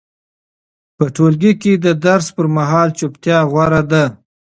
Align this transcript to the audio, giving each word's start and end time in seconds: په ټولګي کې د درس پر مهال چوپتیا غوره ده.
په 0.97 1.03
ټولګي 1.15 1.53
کې 1.61 1.73
د 1.85 1.87
درس 2.05 2.27
پر 2.35 2.45
مهال 2.57 2.87
چوپتیا 2.97 3.37
غوره 3.51 3.81
ده. 3.91 4.03